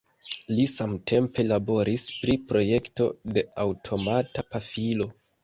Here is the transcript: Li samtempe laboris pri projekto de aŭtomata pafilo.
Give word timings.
Li 0.59 0.63
samtempe 0.75 1.45
laboris 1.49 2.05
pri 2.23 2.39
projekto 2.53 3.09
de 3.37 3.45
aŭtomata 3.67 4.47
pafilo. 4.51 5.11